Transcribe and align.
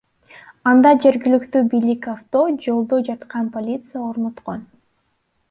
Анда 0.69 0.93
жергиликтүү 1.03 1.61
бийлик 1.73 2.07
авто 2.13 2.41
жолдо 2.65 3.01
жаткан 3.11 3.53
полиция 3.59 4.03
орноткон. 4.09 4.67